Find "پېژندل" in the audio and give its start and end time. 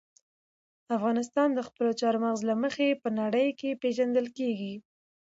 3.81-4.27